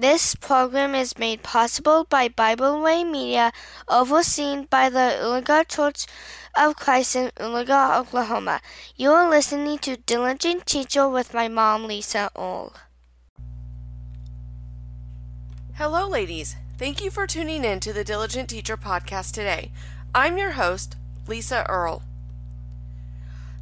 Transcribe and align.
This 0.00 0.34
program 0.34 0.94
is 0.94 1.18
made 1.18 1.42
possible 1.42 2.06
by 2.08 2.28
Bible 2.28 2.80
Way 2.80 3.04
Media, 3.04 3.52
overseen 3.86 4.64
by 4.70 4.88
the 4.88 5.20
Oologah 5.20 5.68
Church 5.68 6.06
of 6.56 6.76
Christ 6.76 7.16
in 7.16 7.30
Oologah, 7.36 8.00
Oklahoma. 8.00 8.62
You 8.96 9.10
are 9.10 9.28
listening 9.28 9.76
to 9.80 9.98
Diligent 9.98 10.64
Teacher 10.64 11.06
with 11.06 11.34
my 11.34 11.48
mom, 11.48 11.84
Lisa 11.84 12.30
Earl. 12.34 12.72
Hello, 15.74 16.08
ladies. 16.08 16.56
Thank 16.78 17.04
you 17.04 17.10
for 17.10 17.26
tuning 17.26 17.62
in 17.62 17.78
to 17.80 17.92
the 17.92 18.02
Diligent 18.02 18.48
Teacher 18.48 18.78
podcast 18.78 19.32
today. 19.32 19.70
I'm 20.14 20.38
your 20.38 20.52
host, 20.52 20.96
Lisa 21.28 21.66
Earl. 21.68 22.02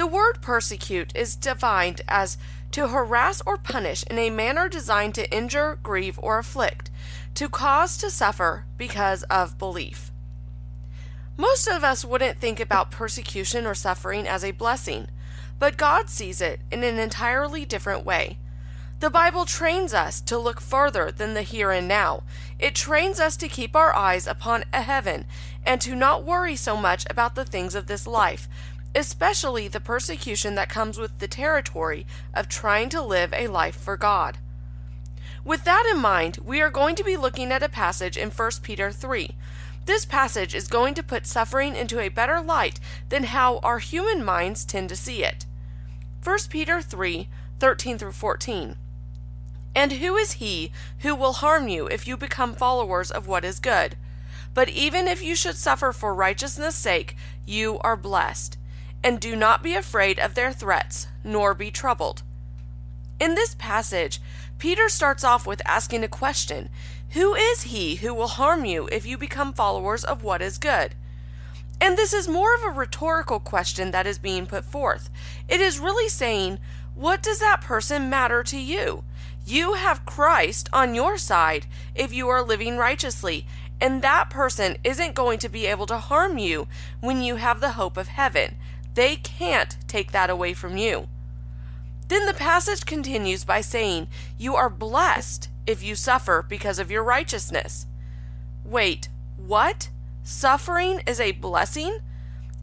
The 0.00 0.06
word 0.06 0.40
persecute 0.40 1.14
is 1.14 1.36
defined 1.36 2.00
as 2.08 2.38
to 2.72 2.88
harass 2.88 3.42
or 3.44 3.58
punish 3.58 4.02
in 4.04 4.18
a 4.18 4.30
manner 4.30 4.66
designed 4.66 5.14
to 5.16 5.30
injure, 5.30 5.78
grieve, 5.82 6.18
or 6.22 6.38
afflict, 6.38 6.90
to 7.34 7.50
cause 7.50 7.98
to 7.98 8.08
suffer 8.08 8.64
because 8.78 9.24
of 9.24 9.58
belief. 9.58 10.10
Most 11.36 11.68
of 11.68 11.84
us 11.84 12.02
wouldn't 12.02 12.40
think 12.40 12.60
about 12.60 12.90
persecution 12.90 13.66
or 13.66 13.74
suffering 13.74 14.26
as 14.26 14.42
a 14.42 14.52
blessing, 14.52 15.08
but 15.58 15.76
God 15.76 16.08
sees 16.08 16.40
it 16.40 16.60
in 16.72 16.82
an 16.82 16.98
entirely 16.98 17.66
different 17.66 18.06
way. 18.06 18.38
The 19.00 19.10
Bible 19.10 19.44
trains 19.44 19.92
us 19.92 20.22
to 20.22 20.38
look 20.38 20.62
further 20.62 21.10
than 21.10 21.34
the 21.34 21.42
here 21.42 21.70
and 21.70 21.86
now. 21.86 22.22
It 22.58 22.74
trains 22.74 23.20
us 23.20 23.36
to 23.38 23.48
keep 23.48 23.76
our 23.76 23.94
eyes 23.94 24.26
upon 24.26 24.64
a 24.72 24.80
heaven 24.80 25.26
and 25.64 25.78
to 25.82 25.94
not 25.94 26.24
worry 26.24 26.56
so 26.56 26.76
much 26.76 27.06
about 27.10 27.34
the 27.34 27.44
things 27.44 27.74
of 27.74 27.86
this 27.86 28.06
life, 28.06 28.46
especially 28.94 29.68
the 29.68 29.80
persecution 29.80 30.54
that 30.56 30.68
comes 30.68 30.98
with 30.98 31.18
the 31.18 31.28
territory 31.28 32.06
of 32.34 32.48
trying 32.48 32.88
to 32.88 33.02
live 33.02 33.32
a 33.32 33.46
life 33.46 33.76
for 33.76 33.96
God. 33.96 34.38
With 35.44 35.64
that 35.64 35.90
in 35.90 36.00
mind, 36.00 36.38
we 36.44 36.60
are 36.60 36.70
going 36.70 36.96
to 36.96 37.04
be 37.04 37.16
looking 37.16 37.52
at 37.52 37.62
a 37.62 37.68
passage 37.68 38.16
in 38.16 38.30
1 38.30 38.50
Peter 38.62 38.90
3. 38.90 39.36
This 39.86 40.04
passage 40.04 40.54
is 40.54 40.68
going 40.68 40.94
to 40.94 41.02
put 41.02 41.26
suffering 41.26 41.74
into 41.74 41.98
a 41.98 42.08
better 42.08 42.40
light 42.40 42.78
than 43.08 43.24
how 43.24 43.58
our 43.58 43.78
human 43.78 44.24
minds 44.24 44.64
tend 44.64 44.88
to 44.90 44.96
see 44.96 45.24
it. 45.24 45.46
1 46.22 46.38
Peter 46.50 46.82
3 46.82 47.28
13 47.58 47.98
through 47.98 48.12
14. 48.12 48.76
And 49.74 49.92
who 49.92 50.16
is 50.16 50.32
he 50.32 50.72
who 51.00 51.14
will 51.14 51.34
harm 51.34 51.68
you 51.68 51.86
if 51.86 52.06
you 52.06 52.16
become 52.16 52.54
followers 52.54 53.10
of 53.10 53.26
what 53.26 53.44
is 53.44 53.60
good? 53.60 53.96
But 54.52 54.68
even 54.68 55.06
if 55.06 55.22
you 55.22 55.34
should 55.34 55.56
suffer 55.56 55.92
for 55.92 56.14
righteousness' 56.14 56.74
sake, 56.74 57.16
you 57.46 57.78
are 57.80 57.96
blessed 57.96 58.58
and 59.02 59.20
do 59.20 59.34
not 59.34 59.62
be 59.62 59.74
afraid 59.74 60.18
of 60.18 60.34
their 60.34 60.52
threats, 60.52 61.08
nor 61.24 61.54
be 61.54 61.70
troubled. 61.70 62.22
In 63.18 63.34
this 63.34 63.54
passage, 63.54 64.20
Peter 64.58 64.88
starts 64.88 65.24
off 65.24 65.46
with 65.46 65.62
asking 65.64 66.04
a 66.04 66.08
question 66.08 66.68
Who 67.10 67.34
is 67.34 67.62
he 67.62 67.96
who 67.96 68.14
will 68.14 68.28
harm 68.28 68.64
you 68.64 68.88
if 68.92 69.06
you 69.06 69.16
become 69.18 69.52
followers 69.52 70.04
of 70.04 70.22
what 70.22 70.42
is 70.42 70.58
good? 70.58 70.94
And 71.80 71.96
this 71.96 72.12
is 72.12 72.28
more 72.28 72.54
of 72.54 72.62
a 72.62 72.70
rhetorical 72.70 73.40
question 73.40 73.90
that 73.90 74.06
is 74.06 74.18
being 74.18 74.46
put 74.46 74.64
forth. 74.64 75.08
It 75.48 75.60
is 75.60 75.78
really 75.78 76.08
saying, 76.08 76.58
What 76.94 77.22
does 77.22 77.40
that 77.40 77.62
person 77.62 78.10
matter 78.10 78.42
to 78.44 78.58
you? 78.58 79.04
You 79.46 79.74
have 79.74 80.04
Christ 80.04 80.68
on 80.72 80.94
your 80.94 81.16
side 81.16 81.66
if 81.94 82.12
you 82.12 82.28
are 82.28 82.42
living 82.42 82.76
righteously, 82.76 83.46
and 83.80 84.02
that 84.02 84.28
person 84.28 84.76
isn't 84.84 85.14
going 85.14 85.38
to 85.38 85.48
be 85.48 85.66
able 85.66 85.86
to 85.86 85.96
harm 85.96 86.36
you 86.36 86.68
when 87.00 87.22
you 87.22 87.36
have 87.36 87.60
the 87.60 87.72
hope 87.72 87.96
of 87.96 88.08
heaven. 88.08 88.56
They 88.94 89.16
can't 89.16 89.76
take 89.86 90.12
that 90.12 90.30
away 90.30 90.54
from 90.54 90.76
you. 90.76 91.08
Then 92.08 92.26
the 92.26 92.34
passage 92.34 92.86
continues 92.86 93.44
by 93.44 93.60
saying, 93.60 94.08
You 94.36 94.56
are 94.56 94.68
blessed 94.68 95.48
if 95.66 95.82
you 95.82 95.94
suffer 95.94 96.44
because 96.48 96.78
of 96.78 96.90
your 96.90 97.04
righteousness. 97.04 97.86
Wait, 98.64 99.08
what? 99.36 99.90
Suffering 100.24 101.02
is 101.06 101.20
a 101.20 101.32
blessing? 101.32 102.00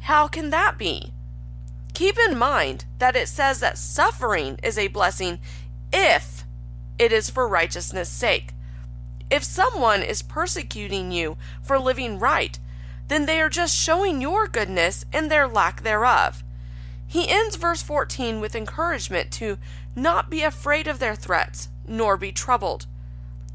How 0.02 0.28
can 0.28 0.50
that 0.50 0.78
be? 0.78 1.13
Keep 1.94 2.18
in 2.29 2.38
mind 2.38 2.85
that 3.00 3.16
it 3.16 3.28
says 3.28 3.59
that 3.62 3.78
suffering 3.78 4.59
is 4.62 4.78
a 4.78 4.88
blessing 4.88 5.40
if 5.91 6.44
it 7.00 7.12
is 7.12 7.29
for 7.29 7.47
righteousness' 7.47 8.09
sake. 8.09 8.53
If 9.29 9.44
someone 9.44 10.03
is 10.03 10.22
persecuting 10.22 11.12
you 11.12 11.38
for 11.62 11.79
living 11.79 12.19
right, 12.19 12.59
then 13.07 13.25
they 13.25 13.40
are 13.41 13.50
just 13.50 13.75
showing 13.75 14.22
your 14.22 14.47
goodness 14.47 15.06
and 15.13 15.29
their 15.29 15.47
lack 15.47 15.84
thereof. 15.84 16.44
He 17.07 17.29
ends 17.29 17.56
verse 17.56 17.81
14 17.81 18.41
with 18.41 18.56
encouragement 18.56 19.31
to 19.34 19.57
not 19.95 20.29
be 20.29 20.44
afraid 20.44 20.88
of 20.88 21.00
their 21.00 21.16
threats, 21.16 21.69
nor 21.88 22.17
be 22.17 22.31
troubled. 22.31 22.85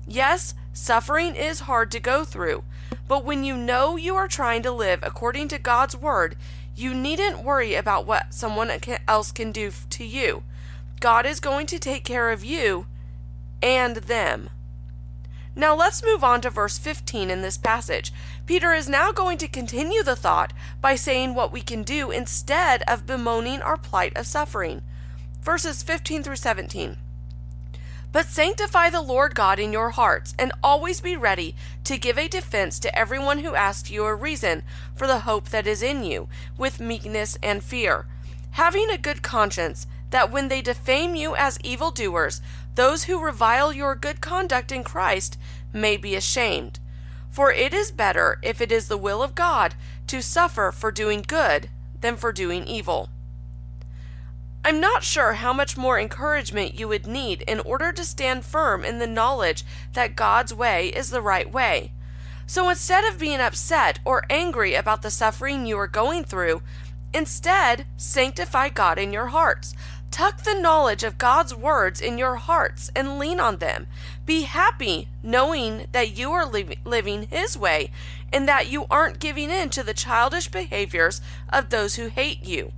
Yes, 0.07 0.55
suffering 0.73 1.37
is 1.37 1.61
hard 1.61 1.91
to 1.93 2.01
go 2.01 2.25
through, 2.25 2.65
but 3.07 3.25
when 3.25 3.45
you 3.45 3.57
know 3.57 3.97
you 3.97 4.17
are 4.17 4.29
trying 4.29 4.63
to 4.63 4.73
live 4.73 5.01
according 5.03 5.49
to 5.49 5.59
God's 5.59 5.95
word, 5.95 6.37
you 6.75 6.95
needn't 6.95 7.45
worry 7.45 7.75
about 7.75 8.07
what 8.07 8.33
someone 8.33 8.71
else 9.07 9.31
can 9.31 9.53
do 9.53 9.71
to 9.91 10.05
you. 10.05 10.43
God 11.01 11.27
is 11.27 11.41
going 11.41 11.67
to 11.67 11.79
take 11.79 12.05
care 12.05 12.31
of 12.31 12.45
you 12.45 12.87
and 13.63 13.97
them. 13.97 14.49
Now 15.55 15.75
let's 15.75 16.05
move 16.05 16.25
on 16.25 16.41
to 16.43 16.51
verse 16.51 16.79
15 16.79 17.31
in 17.31 17.43
this 17.43 17.59
passage. 17.59 18.13
Peter 18.47 18.73
is 18.73 18.89
now 18.89 19.13
going 19.13 19.37
to 19.39 19.49
continue 19.49 20.03
the 20.03 20.17
thought 20.17 20.53
by 20.81 20.95
saying 20.95 21.35
what 21.35 21.53
we 21.53 21.61
can 21.61 21.83
do 21.83 22.11
instead 22.11 22.83
of 22.89 23.07
bemoaning 23.07 23.61
our 23.61 23.77
plight 23.77 24.17
of 24.17 24.27
suffering. 24.27 24.83
Verses 25.43 25.83
15 25.83 26.23
through 26.23 26.37
17. 26.37 26.97
But 28.13 28.27
sanctify 28.27 28.91
the 28.91 29.03
Lord 29.03 29.35
God 29.35 29.59
in 29.59 29.73
your 29.73 29.91
hearts, 29.91 30.35
and 30.39 30.53
always 30.63 31.01
be 31.01 31.17
ready 31.17 31.55
to 31.85 31.99
give 31.99 32.19
a 32.19 32.29
defense 32.29 32.79
to 32.81 32.99
everyone 32.99 33.39
who 33.39 33.55
asks 33.55 33.91
you 33.91 34.05
a 34.05 34.15
reason 34.15 34.63
for 34.95 35.07
the 35.07 35.21
hope 35.21 35.49
that 35.49 35.67
is 35.67 35.83
in 35.83 36.05
you, 36.05 36.29
with 36.59 36.79
meekness 36.79 37.39
and 37.43 37.65
fear, 37.65 38.07
having 38.53 38.91
a 38.91 38.99
good 38.99 39.23
conscience, 39.23 39.87
that 40.13 40.31
when 40.31 40.49
they 40.49 40.63
defame 40.63 41.15
you 41.15 41.35
as 41.35 41.59
evildoers, 41.63 42.41
those 42.75 43.05
who 43.05 43.23
revile 43.23 43.73
your 43.73 43.95
good 43.95 44.21
conduct 44.21 44.71
in 44.71 44.85
Christ 44.85 45.37
may 45.73 45.97
be 45.97 46.15
ashamed. 46.15 46.79
For 47.31 47.51
it 47.51 47.75
is 47.75 47.91
better, 47.91 48.39
if 48.43 48.61
it 48.61 48.71
is 48.71 48.89
the 48.89 48.97
will 48.97 49.23
of 49.23 49.35
God, 49.35 49.75
to 50.07 50.23
suffer 50.23 50.71
for 50.71 50.93
doing 50.93 51.25
good 51.27 51.69
than 52.01 52.17
for 52.17 52.33
doing 52.33 52.67
evil. 52.67 53.09
I'm 54.65 54.81
not 54.81 55.03
sure 55.03 55.35
how 55.35 55.53
much 55.53 55.77
more 55.77 55.99
encouragement 55.99 56.79
you 56.79 56.87
would 56.89 57.07
need 57.07 57.43
in 57.43 57.59
order 57.61 57.91
to 57.91 58.05
stand 58.05 58.45
firm 58.45 58.85
in 58.85 59.01
the 59.01 59.07
knowledge 59.09 59.65
that 59.95 60.15
God's 60.15 60.55
way 60.55 60.89
is 60.89 61.11
the 61.11 61.23
right 61.23 61.51
way. 61.51 61.93
So 62.47 62.69
instead 62.69 63.05
of 63.05 63.19
being 63.19 63.41
upset 63.41 63.99
or 64.05 64.25
angry 64.31 64.75
about 64.75 65.03
the 65.03 65.11
suffering 65.11 65.67
you 65.67 65.79
are 65.79 65.89
going 65.89 66.23
through, 66.23 66.63
instead 67.15 67.87
sanctify 67.97 68.69
God 68.69 68.99
in 68.99 69.13
your 69.13 69.29
hearts. 69.29 69.75
Tuck 70.13 70.43
the 70.43 70.55
knowledge 70.55 71.05
of 71.05 71.17
God's 71.17 71.55
words 71.55 71.99
in 71.99 72.19
your 72.19 72.37
hearts 72.37 72.91
and 72.95 73.19
lean 73.19 73.41
on 73.41 73.57
them. 73.57 73.87
Be 74.27 74.43
happy 74.43 75.09
knowing 75.23 75.87
that 75.93 76.15
you 76.15 76.31
are 76.33 76.45
li- 76.45 76.77
living 76.85 77.29
His 77.29 77.57
way 77.57 77.91
and 78.31 78.47
that 78.47 78.69
you 78.69 78.85
aren't 78.91 79.19
giving 79.19 79.51
in 79.51 79.71
to 79.71 79.83
the 79.83 79.95
childish 79.95 80.49
behaviors 80.49 81.23
of 81.49 81.71
those 81.71 81.95
who 81.95 82.09
hate 82.09 82.45
you. 82.45 82.73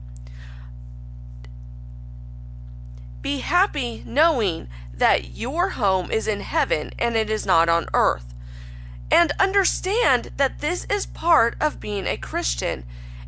Be 3.20 3.38
happy 3.38 4.04
knowing 4.06 4.68
that 4.96 5.36
your 5.36 5.70
home 5.70 6.12
is 6.12 6.28
in 6.28 6.38
heaven 6.38 6.92
and 7.00 7.16
it 7.16 7.28
is 7.28 7.44
not 7.44 7.68
on 7.68 7.86
earth. 7.92 8.32
And 9.10 9.32
understand 9.40 10.30
that 10.36 10.60
this 10.60 10.86
is 10.88 11.04
part 11.04 11.56
of 11.60 11.80
being 11.80 12.06
a 12.06 12.16
Christian 12.16 12.84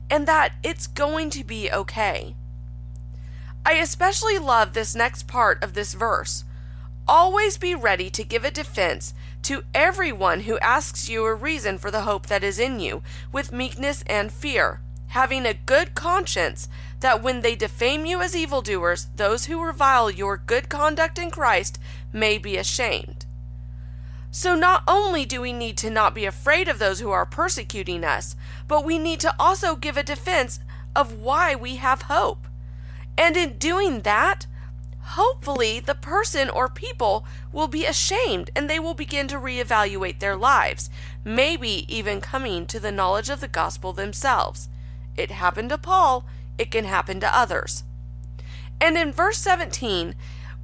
and 0.09 0.29
that 0.29 0.53
it's 0.63 0.87
going 0.87 1.31
to 1.31 1.43
be 1.43 1.73
okay. 1.73 2.37
I 3.67 3.73
especially 3.73 4.39
love 4.39 4.75
this 4.75 4.95
next 4.95 5.27
part 5.27 5.61
of 5.61 5.75
this 5.75 5.93
verse. 5.93 6.45
Always 7.09 7.59
be 7.59 7.75
ready 7.75 8.09
to 8.11 8.23
give 8.23 8.45
a 8.45 8.51
defense 8.53 9.13
to 9.43 9.65
everyone 9.75 10.43
who 10.43 10.57
asks 10.61 11.09
you 11.09 11.25
a 11.25 11.35
reason 11.35 11.77
for 11.77 11.91
the 11.91 12.03
hope 12.03 12.27
that 12.29 12.45
is 12.45 12.61
in 12.61 12.79
you, 12.79 13.03
with 13.33 13.51
meekness 13.51 14.05
and 14.07 14.31
fear, 14.31 14.83
having 15.09 15.45
a 15.45 15.53
good 15.53 15.97
conscience, 15.97 16.69
that 17.01 17.25
when 17.25 17.41
they 17.41 17.57
defame 17.57 18.07
you 18.07 18.21
as 18.21 18.37
evildoers, 18.37 19.09
those 19.17 19.47
who 19.47 19.61
revile 19.61 20.13
your 20.13 20.37
good 20.37 20.69
conduct 20.69 21.19
in 21.19 21.33
Christ 21.33 21.81
may 22.13 22.39
be 22.39 22.57
ashamed. 22.57 23.27
So, 24.31 24.55
not 24.55 24.85
only 24.87 25.25
do 25.25 25.41
we 25.41 25.53
need 25.53 25.77
to 25.79 25.91
not 25.91 26.15
be 26.15 26.25
afraid 26.25 26.69
of 26.69 26.79
those 26.79 27.01
who 27.01 27.11
are 27.11 27.27
persecuting 27.27 28.05
us, 28.05 28.37
but 28.69 28.85
we 28.85 28.97
need 28.97 29.19
to 29.21 29.35
also 29.41 29.75
give 29.75 29.97
a 29.97 30.05
defense 30.05 30.61
of 30.95 31.19
why 31.21 31.57
we 31.57 31.77
have 31.77 32.03
hope. 32.03 32.47
And 33.19 33.37
in 33.37 33.59
doing 33.59 34.01
that, 34.03 34.47
hopefully 35.01 35.81
the 35.81 35.95
person 35.95 36.51
or 36.51 36.69
people 36.69 37.25
will 37.53 37.69
be 37.69 37.87
ashamed 37.87 38.51
and 38.55 38.69
they 38.69 38.79
will 38.79 38.95
begin 38.95 39.29
to 39.29 39.37
reevaluate 39.37 40.19
their 40.19 40.37
lives, 40.37 40.91
maybe 41.25 41.87
even 41.95 42.21
coming 42.21 42.67
to 42.67 42.81
the 42.81 42.93
knowledge 42.93 43.31
of 43.31 43.41
the 43.41 43.49
gospel 43.49 43.93
themselves. 43.93 44.69
It 45.17 45.31
happened 45.31 45.71
to 45.71 45.79
Paul, 45.79 46.27
it 46.59 46.71
can 46.71 46.85
happen 46.85 47.21
to 47.21 47.37
others. 47.37 47.85
And 48.81 48.97
in 48.99 49.13
verse 49.13 49.39
17, 49.39 50.15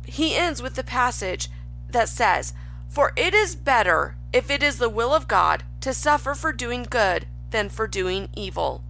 he 0.07 0.37
ends 0.37 0.61
with 0.61 0.75
the 0.75 0.85
passage 0.85 1.49
that 1.89 2.09
says, 2.09 2.53
For 2.89 3.13
it 3.17 3.35
is 3.35 3.57
better, 3.57 4.17
if 4.33 4.51
it 4.51 4.63
is 4.63 4.79
the 4.79 4.89
will 4.89 5.15
of 5.15 5.29
God, 5.29 5.65
to 5.81 5.95
suffer 5.95 6.35
for 6.35 6.53
doing 6.53 6.87
good 6.89 7.27
than 7.51 7.69
for 7.69 7.87
doing 7.87 8.29
evil. 8.35 8.85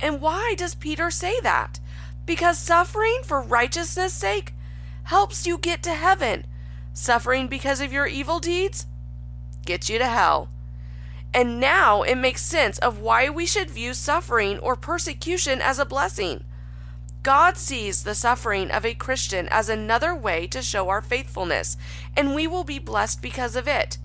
And 0.00 0.20
why 0.20 0.54
does 0.56 0.74
Peter 0.74 1.10
say 1.10 1.40
that? 1.40 1.78
Because 2.26 2.58
suffering 2.58 3.20
for 3.24 3.40
righteousness' 3.40 4.12
sake 4.12 4.54
helps 5.04 5.46
you 5.46 5.58
get 5.58 5.82
to 5.82 5.94
heaven. 5.94 6.46
Suffering 6.92 7.48
because 7.48 7.80
of 7.80 7.92
your 7.92 8.06
evil 8.06 8.38
deeds 8.38 8.86
gets 9.64 9.88
you 9.88 9.98
to 9.98 10.06
hell. 10.06 10.48
And 11.34 11.58
now 11.58 12.02
it 12.02 12.16
makes 12.16 12.42
sense 12.42 12.78
of 12.78 13.00
why 13.00 13.30
we 13.30 13.46
should 13.46 13.70
view 13.70 13.94
suffering 13.94 14.58
or 14.58 14.76
persecution 14.76 15.60
as 15.62 15.78
a 15.78 15.86
blessing. 15.86 16.44
God 17.22 17.56
sees 17.56 18.02
the 18.02 18.16
suffering 18.16 18.70
of 18.70 18.84
a 18.84 18.94
Christian 18.94 19.48
as 19.50 19.68
another 19.68 20.14
way 20.14 20.46
to 20.48 20.60
show 20.60 20.88
our 20.88 21.00
faithfulness, 21.00 21.76
and 22.16 22.34
we 22.34 22.46
will 22.46 22.64
be 22.64 22.80
blessed 22.80 23.22
because 23.22 23.54
of 23.54 23.68
it. 23.68 23.96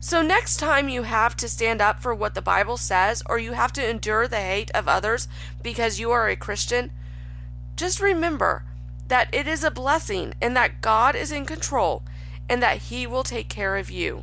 So, 0.00 0.20
next 0.20 0.56
time 0.56 0.88
you 0.88 1.04
have 1.04 1.36
to 1.36 1.48
stand 1.48 1.80
up 1.80 2.00
for 2.00 2.14
what 2.14 2.34
the 2.34 2.42
Bible 2.42 2.76
says, 2.76 3.22
or 3.26 3.38
you 3.38 3.52
have 3.52 3.72
to 3.74 3.88
endure 3.88 4.26
the 4.26 4.40
hate 4.40 4.70
of 4.72 4.88
others 4.88 5.28
because 5.62 6.00
you 6.00 6.10
are 6.10 6.28
a 6.28 6.36
Christian, 6.36 6.90
just 7.80 7.98
remember 7.98 8.62
that 9.06 9.34
it 9.34 9.48
is 9.48 9.64
a 9.64 9.70
blessing 9.70 10.34
and 10.42 10.54
that 10.54 10.82
God 10.82 11.16
is 11.16 11.32
in 11.32 11.46
control 11.46 12.02
and 12.46 12.62
that 12.62 12.76
He 12.76 13.06
will 13.06 13.22
take 13.22 13.48
care 13.48 13.78
of 13.78 13.90
you. 13.90 14.22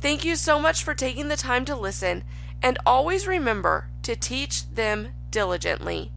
Thank 0.00 0.24
you 0.24 0.36
so 0.36 0.60
much 0.60 0.84
for 0.84 0.94
taking 0.94 1.26
the 1.26 1.36
time 1.36 1.64
to 1.64 1.74
listen, 1.74 2.22
and 2.62 2.78
always 2.86 3.26
remember 3.26 3.90
to 4.04 4.14
teach 4.14 4.70
them 4.70 5.08
diligently. 5.30 6.12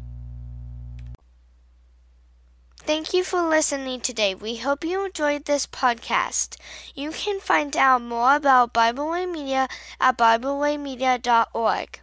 Thank 2.77 3.11
you 3.11 3.23
for 3.23 3.41
listening 3.41 4.01
today. 4.01 4.35
We 4.35 4.57
hope 4.57 4.83
you 4.83 5.03
enjoyed 5.03 5.45
this 5.45 5.65
podcast. 5.65 6.57
You 6.93 7.09
can 7.09 7.39
find 7.39 7.75
out 7.75 8.03
more 8.03 8.35
about 8.35 8.71
Bible 8.71 9.09
Way 9.09 9.25
Media 9.25 9.67
at 9.99 10.15
BibleWayMedia.org. 10.15 12.01